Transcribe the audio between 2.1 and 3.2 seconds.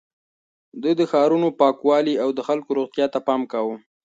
او د خلکو روغتيا ته